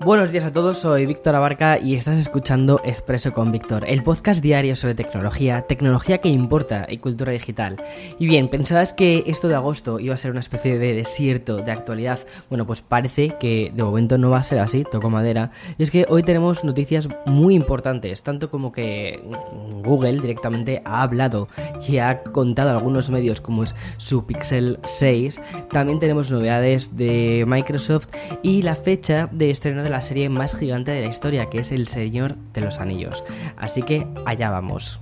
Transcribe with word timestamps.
Buenos 0.00 0.30
días 0.30 0.44
a 0.44 0.52
todos, 0.52 0.78
soy 0.78 1.06
Víctor 1.06 1.34
Abarca 1.34 1.76
y 1.80 1.96
estás 1.96 2.18
escuchando 2.18 2.80
Expreso 2.84 3.32
con 3.32 3.50
Víctor, 3.50 3.84
el 3.84 4.04
podcast 4.04 4.40
diario 4.40 4.76
sobre 4.76 4.94
tecnología, 4.94 5.62
tecnología 5.62 6.18
que 6.18 6.28
importa 6.28 6.86
y 6.88 6.98
cultura 6.98 7.32
digital. 7.32 7.82
Y 8.16 8.26
bien, 8.26 8.48
¿pensabas 8.48 8.92
que 8.92 9.24
esto 9.26 9.48
de 9.48 9.56
agosto 9.56 9.98
iba 9.98 10.14
a 10.14 10.16
ser 10.16 10.30
una 10.30 10.40
especie 10.40 10.78
de 10.78 10.94
desierto 10.94 11.56
de 11.56 11.72
actualidad? 11.72 12.20
Bueno, 12.48 12.64
pues 12.64 12.80
parece 12.80 13.34
que 13.40 13.72
de 13.74 13.82
momento 13.82 14.18
no 14.18 14.30
va 14.30 14.38
a 14.38 14.44
ser 14.44 14.60
así, 14.60 14.84
toco 14.84 15.10
madera. 15.10 15.50
Y 15.78 15.82
es 15.82 15.90
que 15.90 16.06
hoy 16.08 16.22
tenemos 16.22 16.62
noticias 16.62 17.08
muy 17.26 17.56
importantes, 17.56 18.22
tanto 18.22 18.52
como 18.52 18.70
que 18.70 19.20
Google 19.82 20.20
directamente 20.20 20.80
ha 20.84 21.02
hablado 21.02 21.48
y 21.86 21.98
ha 21.98 22.22
contado 22.22 22.70
a 22.70 22.74
algunos 22.74 23.10
medios 23.10 23.40
como 23.40 23.64
es 23.64 23.74
su 23.96 24.24
Pixel 24.26 24.78
6. 24.84 25.40
También 25.72 25.98
tenemos 25.98 26.30
novedades 26.30 26.96
de 26.96 27.44
Microsoft 27.48 28.08
y 28.44 28.62
la 28.62 28.76
fecha 28.76 29.28
de 29.32 29.50
estreno 29.50 29.87
la 29.88 30.02
serie 30.02 30.28
más 30.28 30.54
gigante 30.54 30.92
de 30.92 31.02
la 31.02 31.08
historia, 31.08 31.50
que 31.50 31.60
es 31.60 31.72
El 31.72 31.88
Señor 31.88 32.36
de 32.52 32.60
los 32.60 32.78
Anillos. 32.78 33.24
Así 33.56 33.82
que 33.82 34.06
allá 34.26 34.50
vamos. 34.50 35.00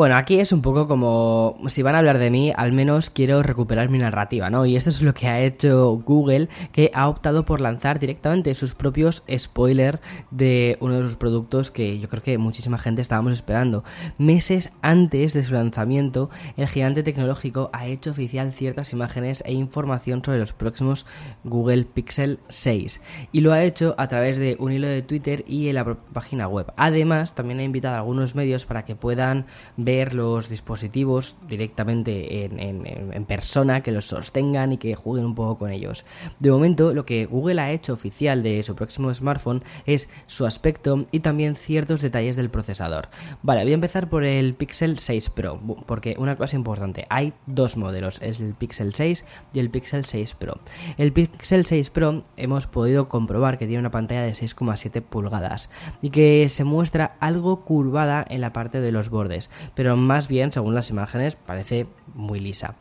Bueno, 0.00 0.16
aquí 0.16 0.40
es 0.40 0.50
un 0.52 0.62
poco 0.62 0.88
como 0.88 1.58
si 1.66 1.82
van 1.82 1.94
a 1.94 1.98
hablar 1.98 2.16
de 2.16 2.30
mí, 2.30 2.54
al 2.56 2.72
menos 2.72 3.10
quiero 3.10 3.42
recuperar 3.42 3.90
mi 3.90 3.98
narrativa, 3.98 4.48
¿no? 4.48 4.64
Y 4.64 4.74
esto 4.74 4.88
es 4.88 5.02
lo 5.02 5.12
que 5.12 5.28
ha 5.28 5.40
hecho 5.40 6.00
Google, 6.06 6.48
que 6.72 6.90
ha 6.94 7.06
optado 7.06 7.44
por 7.44 7.60
lanzar 7.60 7.98
directamente 7.98 8.54
sus 8.54 8.74
propios 8.74 9.24
spoilers 9.30 9.98
de 10.30 10.78
uno 10.80 10.94
de 10.94 11.02
sus 11.02 11.16
productos 11.16 11.70
que 11.70 11.98
yo 11.98 12.08
creo 12.08 12.22
que 12.22 12.38
muchísima 12.38 12.78
gente 12.78 13.02
estábamos 13.02 13.34
esperando. 13.34 13.84
Meses 14.16 14.72
antes 14.80 15.34
de 15.34 15.42
su 15.42 15.52
lanzamiento, 15.52 16.30
el 16.56 16.66
gigante 16.66 17.02
tecnológico 17.02 17.68
ha 17.74 17.86
hecho 17.86 18.12
oficial 18.12 18.52
ciertas 18.52 18.94
imágenes 18.94 19.42
e 19.44 19.52
información 19.52 20.24
sobre 20.24 20.38
los 20.38 20.54
próximos 20.54 21.04
Google 21.44 21.84
Pixel 21.84 22.38
6 22.48 23.02
y 23.32 23.42
lo 23.42 23.52
ha 23.52 23.64
hecho 23.64 23.94
a 23.98 24.08
través 24.08 24.38
de 24.38 24.56
un 24.60 24.72
hilo 24.72 24.86
de 24.86 25.02
Twitter 25.02 25.44
y 25.46 25.68
en 25.68 25.74
la 25.74 25.84
página 26.14 26.48
web. 26.48 26.72
Además, 26.78 27.34
también 27.34 27.60
ha 27.60 27.64
invitado 27.64 27.96
a 27.96 27.98
algunos 27.98 28.34
medios 28.34 28.64
para 28.64 28.86
que 28.86 28.96
puedan 28.96 29.44
ver 29.76 29.89
los 30.14 30.48
dispositivos 30.48 31.36
directamente 31.48 32.44
en, 32.44 33.24
persona, 33.24 33.82
que 33.82 33.92
los 33.92 34.06
sostengan 34.06 34.72
y 34.72 34.78
que 34.78 34.94
jueguen 34.94 35.26
un 35.26 35.34
poco 35.34 35.58
con 35.58 35.70
ellos. 35.70 36.04
De 36.38 36.50
momento, 36.50 36.94
lo 36.94 37.04
que 37.04 37.26
Google 37.26 37.60
ha 37.60 37.70
hecho 37.70 37.92
oficial 37.92 38.42
de 38.42 38.62
su 38.62 38.74
próximo 38.74 39.12
smartphone 39.12 39.62
es 39.86 40.08
su 40.26 40.46
aspecto 40.46 41.06
y 41.10 41.20
también 41.20 41.56
ciertos 41.56 42.00
detalles 42.00 42.36
del 42.36 42.50
procesador. 42.50 43.08
Vale, 43.42 43.62
voy 43.62 43.72
a 43.72 43.74
empezar 43.74 44.08
por 44.08 44.24
el 44.24 44.54
Pixel 44.54 44.98
6 44.98 45.30
Pro, 45.30 45.60
porque 45.86 46.14
una 46.18 46.36
cosa 46.36 46.56
importante, 46.56 47.06
hay 47.10 47.32
dos 47.46 47.76
modelos, 47.76 48.20
es 48.22 48.40
el 48.40 48.54
Pixel 48.54 48.94
6 48.94 49.24
y 49.52 49.58
el 49.58 49.70
Pixel 49.70 50.04
6 50.04 50.34
Pro. 50.34 50.58
El 50.96 51.12
Pixel 51.12 51.66
6 51.66 51.90
Pro 51.90 52.24
hemos 52.36 52.66
podido 52.66 53.08
comprobar 53.08 53.58
que 53.58 53.66
tiene 53.66 53.80
una 53.80 53.90
pantalla 53.90 54.22
de 54.22 54.32
6,7 54.32 55.02
pulgadas 55.02 55.70
y 56.02 56.10
que 56.10 56.48
se 56.48 56.64
muestra 56.64 57.16
algo 57.20 57.64
curvada 57.64 58.24
en 58.28 58.40
la 58.40 58.52
parte 58.52 58.80
de 58.80 58.92
los 58.92 59.10
bordes, 59.10 59.50
pero 59.80 59.96
más 59.96 60.28
bien, 60.28 60.52
según 60.52 60.74
las 60.74 60.90
imágenes, 60.90 61.36
parece 61.36 61.86
muy 62.14 62.38
lisa. 62.38 62.74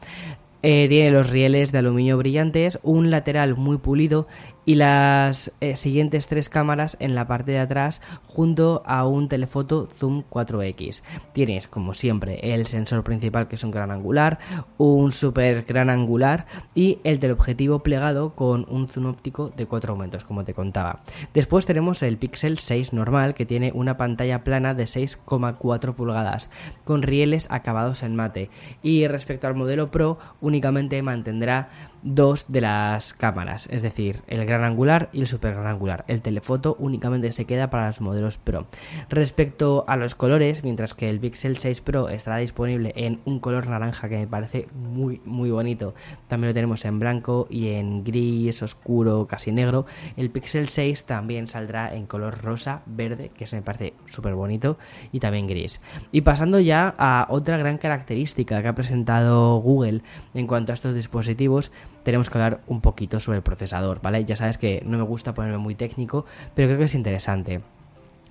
Eh, 0.63 0.87
tiene 0.89 1.11
los 1.11 1.29
rieles 1.29 1.71
de 1.71 1.77
aluminio 1.77 2.17
brillantes, 2.17 2.77
un 2.83 3.09
lateral 3.09 3.55
muy 3.55 3.77
pulido 3.77 4.27
y 4.65 4.75
las 4.75 5.51
eh, 5.61 5.75
siguientes 5.75 6.27
tres 6.27 6.49
cámaras 6.49 6.97
en 6.99 7.15
la 7.15 7.27
parte 7.27 7.51
de 7.51 7.59
atrás 7.59 8.01
junto 8.27 8.83
a 8.85 9.05
un 9.05 9.27
telefoto 9.27 9.87
zoom 9.97 10.23
4x. 10.29 11.03
Tienes 11.33 11.67
como 11.67 11.93
siempre 11.93 12.53
el 12.53 12.67
sensor 12.67 13.03
principal 13.03 13.47
que 13.47 13.55
es 13.55 13.63
un 13.63 13.71
gran 13.71 13.91
angular, 13.91 14.39
un 14.77 15.11
super 15.11 15.63
gran 15.63 15.89
angular 15.89 16.45
y 16.75 16.99
el 17.03 17.19
teleobjetivo 17.19 17.79
plegado 17.79 18.35
con 18.35 18.65
un 18.69 18.87
zoom 18.87 19.07
óptico 19.07 19.49
de 19.49 19.65
4 19.65 19.93
aumentos 19.93 20.23
como 20.23 20.43
te 20.43 20.53
contaba. 20.53 21.01
Después 21.33 21.65
tenemos 21.65 22.03
el 22.03 22.17
Pixel 22.17 22.59
6 22.59 22.93
normal 22.93 23.33
que 23.33 23.45
tiene 23.45 23.71
una 23.73 23.97
pantalla 23.97 24.43
plana 24.43 24.73
de 24.73 24.83
6,4 24.83 25.93
pulgadas 25.93 26.51
con 26.83 27.01
rieles 27.01 27.47
acabados 27.49 28.03
en 28.03 28.15
mate 28.15 28.49
y 28.83 29.07
respecto 29.07 29.47
al 29.47 29.55
modelo 29.55 29.91
Pro 29.91 30.17
únicamente 30.41 31.01
mantendrá 31.01 31.69
dos 32.01 32.45
de 32.47 32.61
las 32.61 33.13
cámaras, 33.13 33.67
es 33.71 33.81
decir, 33.81 34.21
el 34.27 34.45
gran 34.45 34.58
angular 34.63 35.09
y 35.13 35.21
el 35.21 35.27
super 35.27 35.53
gran 35.53 35.67
angular. 35.67 36.05
El 36.07 36.21
telefoto 36.21 36.75
únicamente 36.79 37.31
se 37.31 37.45
queda 37.45 37.69
para 37.69 37.87
los 37.87 38.01
modelos 38.01 38.37
Pro. 38.37 38.67
Respecto 39.09 39.85
a 39.87 39.97
los 39.97 40.15
colores, 40.15 40.63
mientras 40.63 40.93
que 40.93 41.09
el 41.09 41.19
Pixel 41.19 41.57
6 41.57 41.81
Pro 41.81 42.09
estará 42.09 42.37
disponible 42.37 42.93
en 42.95 43.19
un 43.25 43.39
color 43.39 43.67
naranja 43.67 44.09
que 44.09 44.17
me 44.17 44.27
parece 44.27 44.67
muy 44.73 45.21
muy 45.25 45.51
bonito, 45.51 45.93
también 46.27 46.49
lo 46.49 46.53
tenemos 46.53 46.85
en 46.85 46.99
blanco 46.99 47.47
y 47.49 47.69
en 47.69 48.03
gris 48.03 48.61
oscuro, 48.61 49.27
casi 49.27 49.51
negro. 49.51 49.85
El 50.17 50.29
Pixel 50.29 50.69
6 50.69 51.05
también 51.05 51.47
saldrá 51.47 51.93
en 51.93 52.05
color 52.05 52.41
rosa, 52.41 52.81
verde, 52.85 53.31
que 53.35 53.47
se 53.47 53.55
me 53.55 53.61
parece 53.61 53.93
súper 54.05 54.35
bonito, 54.35 54.77
y 55.11 55.19
también 55.19 55.47
gris. 55.47 55.81
Y 56.11 56.21
pasando 56.21 56.59
ya 56.59 56.93
a 56.97 57.27
otra 57.29 57.57
gran 57.57 57.77
característica 57.77 58.61
que 58.61 58.67
ha 58.67 58.75
presentado 58.75 59.57
Google 59.57 60.01
en 60.33 60.47
cuanto 60.47 60.71
a 60.71 60.75
estos 60.75 60.93
dispositivos, 60.93 61.71
tenemos 62.09 62.29
que 62.31 62.37
hablar 62.39 62.61
un 62.65 62.81
poquito 62.81 63.19
sobre 63.19 63.37
el 63.37 63.43
procesador, 63.43 64.01
¿vale? 64.01 64.25
Ya 64.25 64.35
sabes 64.35 64.57
que 64.57 64.81
no 64.83 64.97
me 64.97 65.03
gusta 65.03 65.35
ponerme 65.35 65.59
muy 65.59 65.75
técnico, 65.75 66.25
pero 66.55 66.67
creo 66.67 66.79
que 66.79 66.85
es 66.85 66.95
interesante. 66.95 67.61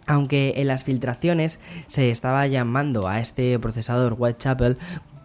Aunque 0.04 0.54
en 0.56 0.66
las 0.66 0.82
filtraciones 0.84 1.60
se 1.86 2.10
estaba 2.10 2.46
llamando 2.48 3.06
a 3.06 3.20
este 3.20 3.56
procesador 3.58 4.16
Whitechapel 4.18 4.78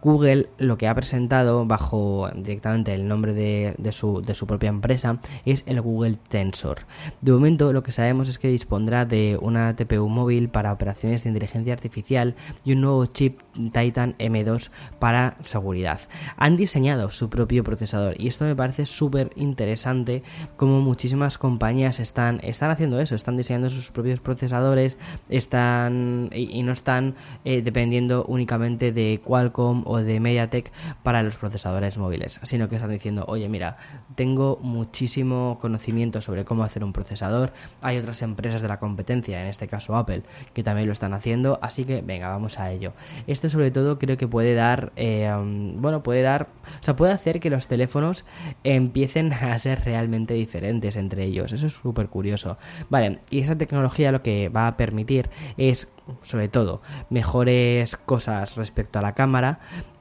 Google 0.04 0.50
lo 0.58 0.76
que 0.76 0.86
ha 0.86 0.94
presentado 0.94 1.64
bajo 1.64 2.28
directamente 2.36 2.92
el 2.92 3.08
nombre 3.08 3.32
de, 3.32 3.92
su, 3.92 4.22
propia 4.46 4.68
empresa 4.68 5.18
es 5.46 5.64
el 5.66 5.80
Google 5.80 6.16
Tensor. 6.28 6.80
De 7.22 7.32
momento 7.32 7.72
lo 7.72 7.82
que 7.82 7.90
sabemos 7.90 8.28
es 8.28 8.38
que 8.38 8.48
dispondrá 8.48 9.06
de 9.06 9.38
una 9.40 9.74
TPU 9.74 10.10
móvil 10.10 10.50
para 10.50 10.72
operaciones 10.72 11.24
de 11.24 11.30
inteligencia 11.30 11.72
artificial 11.72 12.34
y 12.64 12.74
un 12.74 12.82
nuevo 12.82 13.06
chip 13.06 13.40
Titan 13.72 14.14
M2 14.18 14.70
para 14.98 15.38
seguridad. 15.40 16.00
Han 16.36 16.56
diseñado 16.56 17.08
su 17.08 17.30
propio 17.30 17.64
procesador 17.64 18.14
y 18.20 18.28
esto 18.28 18.44
me 18.44 18.54
parece 18.54 18.84
súper 18.84 19.30
interesante 19.36 20.22
como 20.56 20.82
muchísimas 20.82 21.38
compañías 21.38 21.98
están, 21.98 22.40
están 22.42 22.70
haciendo 22.70 23.00
eso, 23.00 23.14
están 23.14 23.38
diseñando 23.38 23.70
sus 23.70 23.90
propios 23.90 24.20
procesadores 24.20 24.98
están 25.30 26.28
y, 26.32 26.62
no 26.62 26.72
están 26.72 27.14
eh, 27.44 27.62
dependiendo 27.62 28.24
únicamente 28.26 28.92
de 28.92 29.20
Qualcomm 29.24 29.82
o 29.86 29.93
de 30.02 30.20
MediaTek 30.20 30.72
para 31.02 31.22
los 31.22 31.36
procesadores 31.36 31.98
móviles, 31.98 32.40
sino 32.42 32.68
que 32.68 32.76
están 32.76 32.90
diciendo, 32.90 33.24
oye, 33.28 33.48
mira, 33.48 33.76
tengo 34.14 34.58
muchísimo 34.62 35.58
conocimiento 35.60 36.20
sobre 36.20 36.44
cómo 36.44 36.64
hacer 36.64 36.84
un 36.84 36.92
procesador, 36.92 37.52
hay 37.80 37.98
otras 37.98 38.22
empresas 38.22 38.62
de 38.62 38.68
la 38.68 38.78
competencia, 38.78 39.42
en 39.42 39.48
este 39.48 39.68
caso 39.68 39.96
Apple, 39.96 40.22
que 40.52 40.62
también 40.62 40.86
lo 40.86 40.92
están 40.92 41.14
haciendo, 41.14 41.58
así 41.62 41.84
que 41.84 42.00
venga, 42.02 42.28
vamos 42.28 42.58
a 42.58 42.70
ello. 42.70 42.92
Esto 43.26 43.48
sobre 43.50 43.70
todo 43.70 43.98
creo 43.98 44.16
que 44.16 44.28
puede 44.28 44.54
dar, 44.54 44.92
eh, 44.96 45.30
um, 45.32 45.80
bueno, 45.80 46.02
puede 46.02 46.22
dar, 46.22 46.48
o 46.80 46.84
sea, 46.84 46.96
puede 46.96 47.12
hacer 47.12 47.40
que 47.40 47.50
los 47.50 47.68
teléfonos 47.68 48.24
empiecen 48.62 49.32
a 49.32 49.58
ser 49.58 49.84
realmente 49.84 50.34
diferentes 50.34 50.96
entre 50.96 51.24
ellos, 51.24 51.52
eso 51.52 51.66
es 51.66 51.74
súper 51.74 52.08
curioso. 52.08 52.58
Vale, 52.90 53.20
y 53.30 53.40
esa 53.40 53.56
tecnología 53.56 54.12
lo 54.12 54.22
que 54.22 54.48
va 54.48 54.66
a 54.66 54.76
permitir 54.76 55.30
es 55.56 55.88
sobre 56.22 56.48
todo 56.48 56.82
mejores 57.10 57.96
cosas 57.96 58.56
respecto 58.56 58.98
a 58.98 59.02
la 59.02 59.14
cámara 59.14 59.60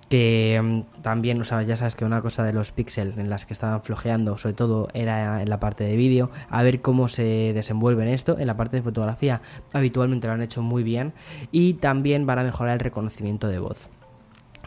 que 0.09 0.61
mm, 0.61 1.01
también, 1.01 1.41
o 1.41 1.43
sea, 1.43 1.63
ya 1.63 1.75
sabes 1.75 1.95
que 1.95 2.05
una 2.05 2.21
cosa 2.21 2.43
de 2.43 2.53
los 2.53 2.71
píxeles 2.71 3.17
en 3.17 3.29
las 3.29 3.45
que 3.47 3.53
estaban 3.53 3.81
flojeando, 3.81 4.37
sobre 4.37 4.53
todo 4.53 4.87
era 4.93 5.41
en 5.41 5.49
la 5.49 5.59
parte 5.59 5.85
de 5.85 5.95
vídeo, 5.95 6.29
a 6.49 6.61
ver 6.61 6.81
cómo 6.81 7.07
se 7.07 7.51
desenvuelve 7.53 8.03
en 8.03 8.09
esto, 8.09 8.37
en 8.37 8.47
la 8.47 8.55
parte 8.55 8.77
de 8.77 8.83
fotografía 8.83 9.41
habitualmente 9.73 10.27
lo 10.27 10.33
han 10.33 10.41
hecho 10.41 10.61
muy 10.61 10.83
bien 10.83 11.13
y 11.51 11.75
también 11.75 12.27
van 12.27 12.39
a 12.39 12.43
mejorar 12.43 12.75
el 12.75 12.79
reconocimiento 12.79 13.47
de 13.47 13.57
voz. 13.59 13.89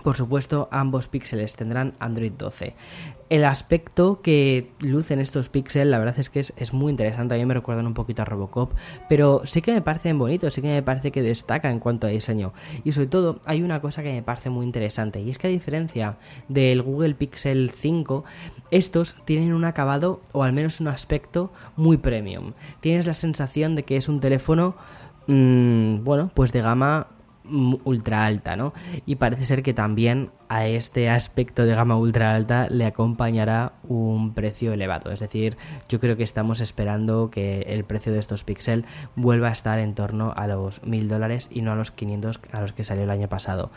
Por 0.07 0.17
supuesto, 0.17 0.69
ambos 0.71 1.09
píxeles 1.09 1.57
tendrán 1.57 1.95
Android 1.99 2.31
12. 2.31 2.77
El 3.29 3.45
aspecto 3.45 4.21
que 4.23 4.71
lucen 4.79 5.19
estos 5.19 5.49
píxeles, 5.49 5.89
la 5.89 5.99
verdad 5.99 6.17
es 6.21 6.31
que 6.31 6.39
es, 6.39 6.73
muy 6.73 6.93
interesante. 6.93 7.35
A 7.35 7.39
mí 7.39 7.45
me 7.45 7.55
recuerdan 7.55 7.89
un 7.89 7.95
poquito 7.95 8.23
a 8.23 8.25
Robocop, 8.25 8.75
pero 9.09 9.43
sí 9.47 9.63
que 9.63 9.73
me 9.73 9.83
parecen 9.83 10.17
bonitos, 10.17 10.55
sí 10.55 10.63
que 10.63 10.69
me 10.69 10.83
parece 10.85 11.11
que 11.11 11.23
destaca 11.23 11.73
en 11.73 11.81
cuanto 11.81 12.07
a 12.07 12.11
diseño. 12.11 12.53
Y 12.85 12.93
sobre 12.93 13.09
todo, 13.09 13.41
hay 13.47 13.63
una 13.63 13.81
cosa 13.81 14.05
que 14.05 14.13
me 14.13 14.23
parece 14.23 14.49
muy 14.49 14.65
interesante, 14.65 15.21
y 15.21 15.29
es 15.29 15.39
que 15.39 15.49
a 15.49 15.51
diferencia 15.51 16.19
del 16.47 16.83
Google 16.83 17.17
Pixel 17.17 17.71
5, 17.71 18.23
estos 18.71 19.17
tienen 19.25 19.55
un 19.55 19.65
acabado 19.65 20.21
o 20.31 20.45
al 20.45 20.53
menos 20.53 20.81
un 20.81 20.87
aspecto 20.87 21.51
muy 21.75 21.97
premium. 21.97 22.53
Tienes 22.79 23.07
la 23.07 23.15
sensación 23.15 23.75
de 23.75 23.83
que 23.83 23.97
es 23.97 24.09
un 24.09 24.21
teléfono, 24.21 24.77
mmm, 25.27 26.05
bueno, 26.05 26.31
pues 26.33 26.53
de 26.53 26.63
gama 26.63 27.09
ultra 27.85 28.25
alta, 28.25 28.57
¿no? 28.57 28.73
Y 29.05 29.17
parece 29.17 29.47
ser 29.47 29.63
que 29.63 29.75
también 29.75 30.31
a 30.49 30.67
este 30.67 31.11
aspecto 31.11 31.65
de 31.65 31.75
gama 31.75 31.97
ultra 31.97 32.35
alta 32.35 32.69
le 32.71 32.87
acompañará 32.87 33.73
un 33.89 34.33
precio 34.35 34.73
elevado. 34.73 35.11
Es 35.11 35.21
decir, 35.21 35.57
yo 35.89 36.01
creo 36.01 36.17
que 36.17 36.23
estamos 36.23 36.61
esperando 36.61 37.31
que 37.31 37.63
el 37.63 37.85
precio 37.85 38.13
de 38.13 38.19
estos 38.19 38.45
Pixel 38.45 38.85
vuelva 39.15 39.49
a 39.49 39.53
estar 39.53 39.79
en 39.79 39.95
torno 39.95 40.33
a 40.37 40.47
los 40.47 40.83
1000 40.85 41.09
dólares 41.09 41.49
y 41.53 41.63
no 41.63 41.73
a 41.73 41.77
los 41.77 41.91
500 41.91 42.41
a 42.53 42.61
los 42.61 42.73
que 42.73 42.85
salió 42.85 43.05
el 43.05 43.11
año 43.11 43.29
pasado. 43.29 43.71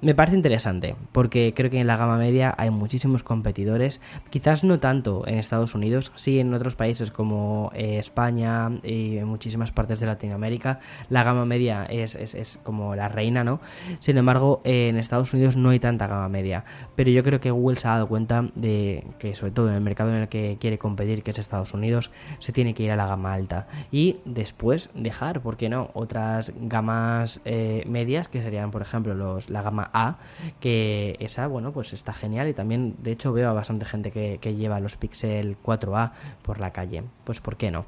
Me 0.00 0.14
parece 0.14 0.36
interesante 0.36 0.96
porque 1.12 1.52
creo 1.54 1.70
que 1.70 1.80
en 1.80 1.86
la 1.86 1.96
gama 1.96 2.16
media 2.16 2.54
hay 2.56 2.70
muchísimos 2.70 3.22
competidores, 3.22 4.00
quizás 4.30 4.64
no 4.64 4.80
tanto 4.80 5.26
en 5.26 5.38
Estados 5.38 5.74
Unidos, 5.74 6.12
sí 6.14 6.40
en 6.40 6.54
otros 6.54 6.76
países 6.76 7.10
como 7.10 7.70
eh, 7.74 7.98
España 7.98 8.70
y 8.82 9.18
en 9.18 9.26
muchísimas 9.26 9.72
partes 9.72 10.00
de 10.00 10.06
Latinoamérica. 10.06 10.80
La 11.10 11.22
gama 11.22 11.44
media 11.44 11.84
es, 11.84 12.14
es 12.14 12.58
como 12.62 12.94
la 12.96 13.08
reina, 13.08 13.44
¿no? 13.44 13.60
Sin 14.00 14.18
embargo, 14.18 14.60
en 14.64 14.96
Estados 14.96 15.32
Unidos 15.34 15.56
no 15.56 15.70
hay 15.70 15.80
tanta 15.80 16.06
gama 16.06 16.13
media. 16.28 16.64
Pero 16.94 17.10
yo 17.10 17.22
creo 17.22 17.40
que 17.40 17.50
Google 17.50 17.76
se 17.76 17.88
ha 17.88 17.92
dado 17.92 18.08
cuenta 18.08 18.48
de 18.54 19.04
que, 19.18 19.34
sobre 19.34 19.52
todo 19.52 19.68
en 19.68 19.74
el 19.74 19.80
mercado 19.80 20.10
en 20.10 20.16
el 20.16 20.28
que 20.28 20.56
quiere 20.60 20.78
competir, 20.78 21.22
que 21.22 21.30
es 21.30 21.38
Estados 21.38 21.74
Unidos, 21.74 22.10
se 22.38 22.52
tiene 22.52 22.74
que 22.74 22.82
ir 22.82 22.92
a 22.92 22.96
la 22.96 23.06
gama 23.06 23.32
alta. 23.32 23.66
Y 23.90 24.16
después 24.24 24.90
dejar, 24.94 25.40
¿por 25.40 25.56
qué 25.56 25.68
no? 25.68 25.90
Otras 25.94 26.52
gamas 26.56 27.40
eh, 27.44 27.84
medias, 27.86 28.28
que 28.28 28.42
serían, 28.42 28.70
por 28.70 28.82
ejemplo, 28.82 29.14
los, 29.14 29.50
la 29.50 29.62
gama 29.62 29.90
A, 29.92 30.18
que 30.60 31.16
esa, 31.20 31.46
bueno, 31.46 31.72
pues 31.72 31.92
está 31.92 32.12
genial. 32.12 32.48
Y 32.48 32.54
también, 32.54 32.96
de 33.02 33.12
hecho, 33.12 33.32
veo 33.32 33.50
a 33.50 33.52
bastante 33.52 33.84
gente 33.84 34.10
que, 34.10 34.54
lleva 34.54 34.78
los 34.78 34.96
Pixel 34.96 35.56
4A 35.64 36.12
por 36.42 36.60
la 36.60 36.70
calle. 36.70 37.02
Pues, 37.24 37.40
¿por 37.40 37.56
qué 37.56 37.70
no? 37.70 37.86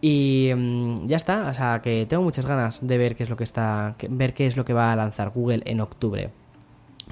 Y 0.00 0.50
mm, 0.54 1.06
ya 1.06 1.16
está, 1.16 1.48
o 1.48 1.54
sea, 1.54 1.80
que 1.82 2.06
tengo 2.06 2.22
muchas 2.22 2.44
ganas 2.44 2.86
de 2.86 2.98
ver 2.98 3.16
qué 3.16 3.22
es 3.22 3.30
lo 3.30 3.36
que 3.36 3.44
está, 3.44 3.94
ver 4.08 4.34
qué 4.34 4.46
es 4.46 4.56
lo 4.56 4.64
que 4.64 4.72
va 4.72 4.92
a 4.92 4.96
lanzar 4.96 5.30
Google 5.30 5.62
en 5.64 5.80
octubre. 5.80 6.30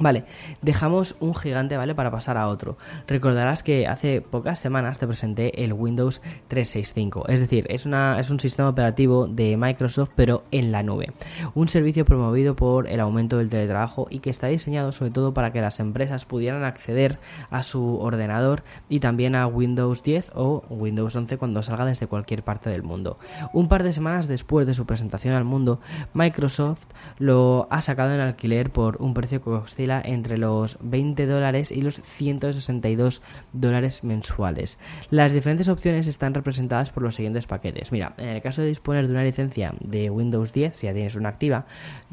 Vale, 0.01 0.25
dejamos 0.63 1.15
un 1.21 1.35
gigante, 1.35 1.77
¿vale? 1.77 1.95
Para 1.95 2.11
pasar 2.11 2.39
a 2.39 2.49
otro. 2.49 2.79
Recordarás 3.07 3.63
que 3.63 3.87
hace 3.87 4.23
pocas 4.23 4.59
semanas 4.59 4.99
te 4.99 5.07
presenté 5.07 5.63
el 5.63 5.75
Windows 5.75 6.23
365. 6.49 7.29
Es 7.29 7.41
decir, 7.41 7.67
es, 7.69 7.85
una, 7.85 8.19
es 8.19 8.31
un 8.31 8.41
sistema 8.41 8.71
operativo 8.71 9.27
de 9.27 9.59
Microsoft, 9.59 10.13
pero 10.17 10.45
en 10.53 10.73
la 10.73 10.83
nube. 10.83 11.13
Un 11.55 11.69
servicio 11.69 12.07
promovido 12.07 12.57
por 12.57 12.89
el 12.89 12.99
aumento 12.99 13.37
del 13.37 13.51
teletrabajo 13.51 14.07
y 14.09 14.21
que 14.21 14.31
está 14.31 14.47
diseñado 14.47 14.91
sobre 14.93 15.11
todo 15.11 15.35
para 15.35 15.53
que 15.53 15.61
las 15.61 15.81
empresas 15.81 16.25
pudieran 16.25 16.65
acceder 16.65 17.19
a 17.51 17.63
su 17.63 17.99
ordenador 17.99 18.63
y 18.89 19.01
también 19.01 19.35
a 19.35 19.47
Windows 19.47 20.03
10 20.03 20.33
o 20.35 20.65
Windows 20.71 21.15
11 21.15 21.37
cuando 21.37 21.63
salga 21.63 21.85
desde 21.85 22.07
cualquier 22.07 22.43
parte 22.43 22.71
del 22.71 22.83
mundo. 22.83 23.19
Un 23.53 23.69
par 23.69 23.83
de 23.83 23.93
semanas 23.93 24.29
después 24.29 24.67
de 24.67 24.73
su 24.73 24.87
presentación 24.87 25.35
al 25.35 25.45
mundo, 25.45 25.79
Microsoft 26.15 26.87
lo 27.19 27.67
ha 27.71 27.83
sacado 27.83 28.15
en 28.15 28.21
alquiler 28.21 28.71
por 28.71 28.97
un 29.03 29.13
precio 29.13 29.43
que 29.43 29.51
entre 29.99 30.39
los 30.39 30.79
20 30.81 31.27
dólares 31.27 31.73
y 31.73 31.83
los 31.83 32.01
162 32.01 33.23
dólares 33.53 34.05
mensuales. 34.05 34.79
Las 35.11 35.33
diferentes 35.33 35.69
opciones 35.69 36.07
están 36.07 36.35
representadas 36.35 36.91
por 36.91 37.03
los 37.03 37.17
siguientes 37.17 37.47
paquetes. 37.47 37.91
Mira, 37.91 38.13
en 38.19 38.29
el 38.29 38.43
caso 38.43 38.63
de 38.63 38.69
disponer 38.69 39.07
de 39.07 39.13
una 39.13 39.25
licencia 39.25 39.75
de 39.81 40.11
Windows 40.11 40.53
10, 40.53 40.77
si 40.77 40.87
ya 40.87 40.93
tienes 40.93 41.17
una 41.17 41.31
activa, 41.31 41.67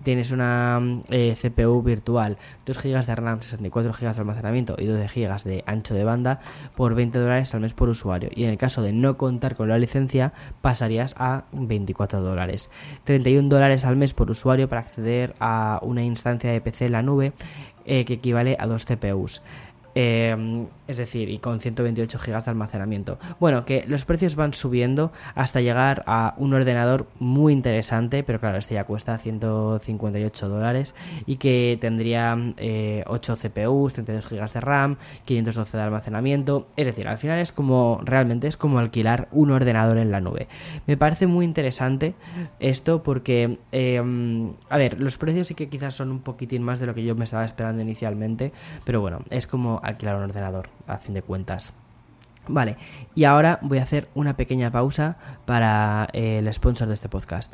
tienes 0.04 0.32
una 0.32 0.82
eh, 1.10 1.36
CPU 1.40 1.84
virtual, 1.84 2.38
2 2.66 2.84
GB 2.84 3.06
de 3.06 3.16
RAM, 3.16 3.42
64 3.42 3.94
GB 3.94 4.14
de 4.14 4.20
almacenamiento 4.22 4.76
y 4.80 4.86
12 4.86 5.08
GB 5.08 5.44
de 5.44 5.64
ancho 5.68 5.94
de 5.94 6.04
banda 6.04 6.40
por 6.76 6.96
20 6.96 7.20
dólares 7.20 7.54
al 7.54 7.62
mes 7.62 7.74
por 7.74 7.90
usuario. 7.90 8.30
Y 8.34 8.46
en 8.46 8.50
el 8.50 8.58
caso 8.58 8.82
de 8.82 8.94
no 8.94 9.18
contar 9.18 9.56
con 9.56 9.70
la 9.70 9.78
licencia, 9.78 10.34
pasarías 10.62 11.14
a 11.18 11.44
24 11.52 12.22
dólares. 12.22 12.72
31 13.04 13.50
dólares 13.50 13.86
al 13.86 13.98
mes 13.98 14.14
por 14.14 14.32
usuario 14.32 14.70
para 14.70 14.82
acceder 14.82 15.36
a 15.40 15.80
una 15.82 16.04
instancia 16.04 16.52
de 16.52 16.62
PC 16.62 16.86
en 16.86 16.92
la 16.94 17.02
nube 17.02 17.34
eh, 17.86 18.06
que 18.06 18.16
equivale 18.16 18.56
a 18.60 18.68
dos 18.68 18.86
CPUs. 18.86 19.42
Em, 20.00 20.68
es 20.88 20.98
decir, 20.98 21.28
y 21.28 21.40
con 21.40 21.60
128 21.60 22.20
GB 22.20 22.44
de 22.44 22.52
almacenamiento. 22.52 23.18
Bueno, 23.40 23.66
que 23.66 23.84
los 23.88 24.06
precios 24.06 24.36
van 24.36 24.54
subiendo 24.54 25.12
hasta 25.34 25.60
llegar 25.60 26.04
a 26.06 26.36
un 26.38 26.54
ordenador 26.54 27.08
muy 27.20 27.52
interesante, 27.52 28.24
pero 28.24 28.40
claro, 28.40 28.60
este 28.60 28.76
ya 28.76 28.84
cuesta 28.84 29.18
158 29.18 30.50
dólares 30.50 30.94
y 31.26 31.38
que 31.38 31.80
tendría 31.82 32.36
8 32.36 32.54
eh, 32.60 33.04
CPUs, 33.06 33.96
32 33.96 34.30
GB 34.30 34.54
de 34.54 34.62
RAM, 34.62 34.98
512 35.26 35.76
de 35.76 35.84
almacenamiento. 35.84 36.68
Es 36.76 36.86
decir, 36.86 37.08
al 37.08 37.18
final 37.18 37.40
es 37.40 37.52
como, 37.52 38.00
realmente 38.04 38.48
es 38.48 38.56
como 38.56 38.78
alquilar 38.78 39.28
un 39.32 39.50
ordenador 39.50 39.98
en 39.98 40.12
la 40.12 40.22
nube. 40.22 40.48
Me 40.86 40.96
parece 40.96 41.26
muy 41.26 41.44
interesante 41.44 42.14
esto 42.60 43.02
porque, 43.02 43.58
em, 43.72 44.52
a 44.70 44.78
ver, 44.78 45.02
los 45.02 45.18
precios 45.18 45.48
sí 45.48 45.56
que 45.56 45.70
quizás 45.70 45.96
son 45.96 46.12
un 46.12 46.20
poquitín 46.20 46.62
más 46.62 46.80
de 46.80 46.86
lo 46.86 46.94
que 46.94 47.04
yo 47.04 47.16
me 47.16 47.24
estaba 47.24 47.46
esperando 47.46 47.82
inicialmente, 47.82 48.54
pero 48.86 49.02
bueno, 49.02 49.22
es 49.32 49.48
como 49.48 49.82
alquilar 49.88 50.16
un 50.18 50.24
ordenador, 50.24 50.70
a 50.86 50.98
fin 50.98 51.14
de 51.14 51.22
cuentas. 51.22 51.74
Vale, 52.48 52.78
y 53.14 53.26
ahora 53.26 53.60
voy 53.62 53.80
a 53.80 53.84
hacer 53.84 54.08
una 54.16 54.38
pequeña 54.38 54.72
pausa 54.72 55.18
para 55.46 56.08
eh, 56.14 56.40
el 56.40 56.54
sponsor 56.54 56.88
de 56.88 56.94
este 56.94 57.10
podcast. 57.10 57.54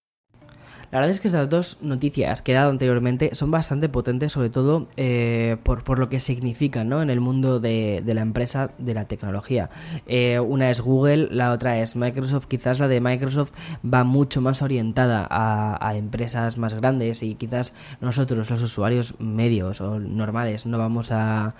La 0.91 0.99
verdad 0.99 1.11
es 1.11 1.21
que 1.21 1.29
estas 1.29 1.49
dos 1.49 1.77
noticias 1.81 2.41
que 2.41 2.51
he 2.51 2.55
dado 2.55 2.69
anteriormente 2.69 3.33
son 3.33 3.49
bastante 3.49 3.87
potentes, 3.87 4.33
sobre 4.33 4.49
todo 4.49 4.87
eh, 4.97 5.55
por, 5.63 5.97
lo 5.97 6.09
que 6.09 6.19
significan 6.19 6.89
¿no? 6.89 7.01
en 7.01 7.09
el 7.09 7.21
mundo 7.21 7.61
de, 7.61 8.03
la 8.05 8.21
empresa 8.21 8.71
de 8.77 8.93
la 8.93 9.05
tecnología. 9.05 9.69
Eh, 10.05 10.41
una 10.41 10.69
es 10.69 10.81
Google, 10.81 11.29
la 11.31 11.53
otra 11.53 11.79
es 11.79 11.95
Microsoft. 11.95 12.47
Quizás 12.47 12.79
la 12.79 12.89
de 12.89 12.99
Microsoft 12.99 13.51
va 13.85 14.03
mucho 14.03 14.41
más 14.41 14.61
orientada 14.61 15.25
a, 15.31 15.95
empresas 15.95 16.57
más 16.57 16.73
grandes 16.73 17.23
y 17.23 17.35
quizás 17.35 17.73
nosotros, 18.01 18.49
los 18.49 18.61
usuarios 18.61 19.13
medios 19.19 19.79
o 19.79 19.99
normales, 19.99 20.65
no 20.65 20.77
vamos 20.77 21.09
a, 21.11 21.53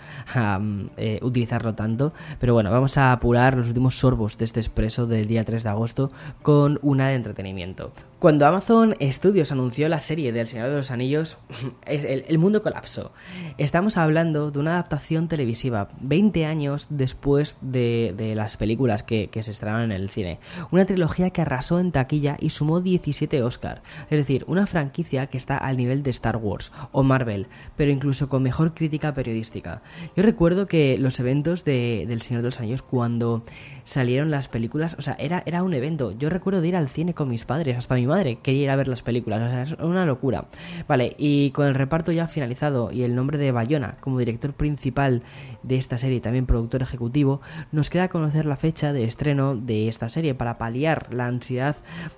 eh, 0.98 1.20
utilizarlo 1.22 1.74
tanto. 1.74 2.12
Pero 2.40 2.54
bueno, 2.54 2.70
vamos 2.70 2.98
a 2.98 3.14
apurar 3.14 3.56
los 3.56 3.68
últimos 3.70 3.98
sorbos 3.98 4.38
de 4.38 4.44
este 4.44 4.60
expreso 4.60 5.08
del 5.08 5.28
día 5.28 5.46
3 5.46 5.64
de 5.64 5.70
agosto 5.70 6.12
con 6.42 6.80
una 6.82 7.08
de 7.08 7.16
entretenimiento. 7.16 7.94
Cuando 8.20 8.46
Amazon 8.46 8.94
Studios 9.22 9.52
anunció 9.52 9.88
la 9.88 10.00
serie 10.00 10.32
del 10.32 10.48
Señor 10.48 10.72
de 10.72 10.78
los 10.78 10.90
Anillos, 10.90 11.38
el, 11.86 12.40
mundo 12.40 12.64
colapsó. 12.64 13.12
Estamos 13.60 13.96
hablando 13.96 14.50
de 14.50 14.58
una 14.58 14.72
adaptación 14.72 15.28
televisiva 15.28 15.90
20 16.02 16.48
años 16.48 16.88
después 16.90 17.56
de, 17.62 18.34
las 18.36 18.58
películas 18.58 19.04
que, 19.04 19.30
se 19.32 19.52
estrenaron 19.52 19.92
en 19.92 20.02
el 20.02 20.10
cine. 20.10 20.40
Una 20.72 20.86
trilogía 20.86 21.30
que 21.30 21.44
arrasó 21.44 21.80
en 21.80 21.92
taquilla 21.92 22.36
y 22.40 22.50
sumó 22.50 22.82
17 22.82 23.44
Oscar. 23.44 23.84
Es 24.10 24.18
decir, 24.18 24.44
una 24.48 24.66
franquicia 24.66 25.28
que 25.28 25.38
está 25.38 25.56
al 25.56 25.78
nivel 25.78 26.02
de 26.02 26.10
Star 26.10 26.38
Wars 26.38 26.72
o 26.92 27.04
Marvel, 27.04 27.46
pero 27.78 27.92
incluso 27.92 28.28
con 28.28 28.42
mejor 28.42 28.74
crítica 28.74 29.14
periodística. 29.14 29.84
Yo 30.16 30.24
recuerdo 30.24 30.66
que 30.66 30.98
los 30.98 31.20
eventos 31.20 31.64
de, 31.64 32.06
del 32.08 32.24
Señor 32.24 32.42
de 32.42 32.48
los 32.48 32.60
Anillos, 32.60 32.82
cuando 32.82 33.44
salieron 33.84 34.32
las 34.32 34.48
películas, 34.48 34.96
o 34.98 35.04
sea, 35.04 35.16
era, 35.20 35.44
era 35.46 35.62
un 35.62 35.76
evento. 35.76 36.12
Yo 36.18 36.32
recuerdo 36.32 36.62
de 36.62 36.70
ir 36.70 36.76
al 36.76 36.90
cine 36.90 37.14
con 37.14 37.30
mis 37.30 37.46
padres, 37.46 37.78
hasta 37.78 37.94
mi 37.94 38.08
madre 38.08 38.40
quería 38.42 38.64
ir 38.64 38.70
a 38.72 38.76
ver 38.76 38.88
las 38.88 39.04
películas 39.04 39.11
películas, 39.12 39.42
o 39.42 39.50
sea, 39.50 39.64
es 39.64 39.74
una 39.74 40.06
locura. 40.06 40.46
Vale, 40.88 41.16
y 41.18 41.52
con 41.52 41.68
el 41.68 41.76
reparto 41.76 42.14
ya 42.14 42.28
finalizado 42.28 42.94
y 42.94 43.04
el 43.04 43.14
nombre 43.14 43.38
de 43.38 43.52
Bayona 43.52 43.98
como 44.00 44.20
director 44.20 44.54
principal 44.54 45.22
de 45.64 45.76
esta 45.76 45.98
serie 45.98 46.18
y 46.18 46.22
también 46.22 46.46
productor 46.46 46.82
ejecutivo, 46.82 47.42
nos 47.74 47.90
queda 47.90 48.08
conocer 48.08 48.46
la 48.46 48.56
fecha 48.56 48.94
de 48.94 49.04
estreno 49.04 49.58
de 49.58 49.90
esta 49.90 50.08
serie 50.08 50.34
para 50.34 50.58
paliar 50.58 51.14
la 51.14 51.26
ansiedad 51.26 51.76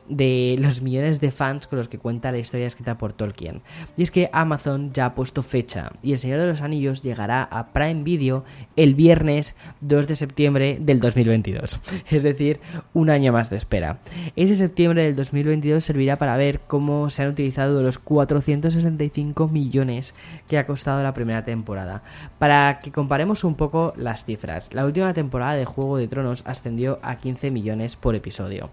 de 0.08 0.56
los 0.60 0.84
millones 0.84 1.20
de 1.20 1.32
fans 1.32 1.66
con 1.68 1.80
los 1.80 1.90
que 1.90 1.98
cuenta 1.98 2.32
la 2.32 2.38
historia 2.38 2.68
escrita 2.68 3.00
por 3.00 3.14
Tolkien. 3.14 3.64
Y 3.98 4.04
es 4.04 4.12
que 4.12 4.30
Amazon 4.32 4.94
ya 4.94 5.08
ha 5.08 5.16
puesto 5.16 5.42
fecha 5.42 5.94
y 6.04 6.12
El 6.12 6.20
Señor 6.20 6.40
de 6.42 6.48
los 6.48 6.62
Anillos 6.62 7.02
llegará 7.02 7.44
a 7.44 7.74
Prime 7.74 8.04
Video 8.04 8.44
el 8.76 8.94
viernes 8.94 9.56
2 9.82 10.08
de 10.08 10.16
septiembre 10.16 10.78
del 10.80 11.00
2022, 11.00 11.82
es 12.12 12.22
decir, 12.22 12.60
un 12.94 13.10
año 13.10 13.34
más 13.34 13.50
de 13.50 13.58
espera. 13.58 13.98
Ese 14.36 14.56
septiembre 14.56 15.04
del 15.04 15.16
2022 15.16 15.84
servirá 15.84 16.18
para 16.18 16.38
ver 16.38 16.60
cómo 16.68 16.83
se 17.10 17.24
han 17.24 17.30
utilizado 17.30 17.82
los 17.82 18.00
465 18.00 19.48
millones 19.48 20.14
que 20.48 20.58
ha 20.58 20.66
costado 20.66 21.02
la 21.04 21.14
primera 21.14 21.46
temporada. 21.46 22.04
Para 22.40 22.80
que 22.80 22.92
comparemos 22.92 23.44
un 23.44 23.56
poco 23.56 23.94
las 23.96 24.26
cifras, 24.26 24.70
la 24.74 24.86
última 24.86 25.14
temporada 25.14 25.54
de 25.54 25.66
Juego 25.66 25.98
de 25.98 26.08
Tronos 26.08 26.44
ascendió 26.46 27.00
a 27.02 27.18
15 27.18 27.52
millones 27.52 27.96
por 27.96 28.16
episodio. 28.16 28.70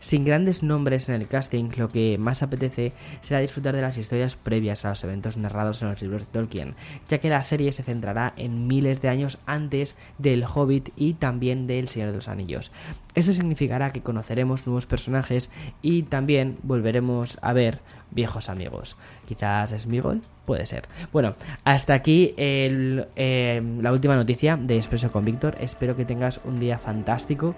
Sin 0.00 0.24
grandes 0.24 0.62
nombres 0.62 1.08
en 1.08 1.16
el 1.16 1.28
casting, 1.28 1.70
lo 1.76 1.88
que 1.88 2.16
más 2.18 2.42
apetece 2.42 2.92
será 3.20 3.40
disfrutar 3.40 3.74
de 3.74 3.82
las 3.82 3.98
historias 3.98 4.36
previas 4.36 4.84
a 4.84 4.90
los 4.90 5.04
eventos 5.04 5.36
narrados 5.36 5.82
en 5.82 5.90
los 5.90 6.00
libros 6.02 6.22
de 6.22 6.32
Tolkien, 6.32 6.74
ya 7.08 7.18
que 7.18 7.28
la 7.28 7.42
serie 7.42 7.72
se 7.72 7.82
centrará 7.82 8.32
en 8.36 8.66
miles 8.66 9.02
de 9.02 9.08
años 9.08 9.38
antes 9.46 9.96
del 10.18 10.44
Hobbit 10.44 10.90
y 10.96 11.14
también 11.14 11.66
del 11.66 11.88
Señor 11.88 12.10
de 12.10 12.16
los 12.16 12.28
Anillos. 12.28 12.70
Eso 13.14 13.32
significará 13.32 13.92
que 13.92 14.02
conoceremos 14.02 14.66
nuevos 14.66 14.86
personajes 14.86 15.50
y 15.82 16.04
también 16.04 16.56
volveremos 16.62 17.38
a 17.42 17.47
ver 17.52 17.80
viejos 18.10 18.48
amigos. 18.48 18.96
Quizás 19.26 19.70
Smigol, 19.70 20.22
puede 20.44 20.66
ser. 20.66 20.88
Bueno, 21.12 21.34
hasta 21.64 21.94
aquí 21.94 22.34
eh, 22.36 23.62
la 23.80 23.92
última 23.92 24.16
noticia 24.16 24.56
de 24.56 24.76
Expreso 24.76 25.12
con 25.12 25.24
Víctor. 25.24 25.56
Espero 25.60 25.96
que 25.96 26.04
tengas 26.04 26.40
un 26.44 26.58
día 26.58 26.78
fantástico. 26.78 27.54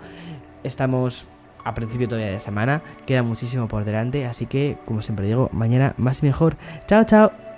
Estamos 0.65 1.27
a 1.65 1.75
principio 1.75 2.09
todavía 2.09 2.33
de 2.33 2.41
semana, 2.41 2.83
queda 3.07 3.23
muchísimo 3.23 3.69
por 3.69 3.85
delante, 3.85 4.27
así 4.27 4.47
que, 4.47 4.79
como 4.87 5.03
siempre 5.03 5.27
digo, 5.27 5.51
mañana 5.53 5.95
más 5.99 6.23
y 6.23 6.27
mejor. 6.27 6.57
Chao, 6.87 7.05
chao. 7.05 7.50